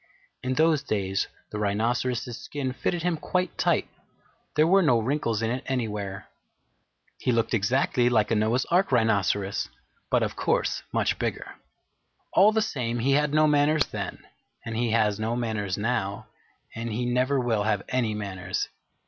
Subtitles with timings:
[0.41, 3.87] In those days the Rhinoceros's skin fitted him quite tight.
[4.55, 6.27] There were no wrinkles in it anywhere.
[7.19, 9.69] He looked exactly like a Noah's Ark Rhinoceros,
[10.09, 11.53] but of course much bigger.
[12.33, 14.25] All the same, he had no manners then,
[14.65, 16.25] and he has no manners now,
[16.73, 18.69] and he never will have any manners.